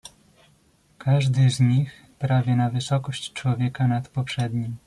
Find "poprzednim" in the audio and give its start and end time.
4.09-4.75